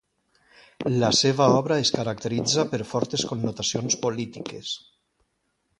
La 1.03 1.11
seva 1.17 1.49
obra 1.57 1.77
es 1.83 1.91
caracteritza 1.97 2.67
per 2.73 2.81
fortes 2.95 3.27
connotacions 3.33 4.01
polítiques. 4.07 4.75